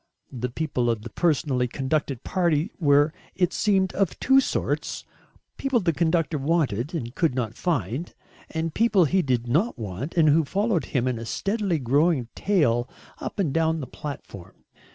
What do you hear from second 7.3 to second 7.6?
not